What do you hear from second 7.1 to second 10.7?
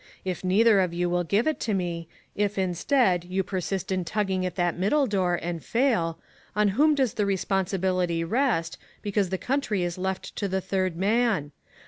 the responsibility rest, because the country is left to the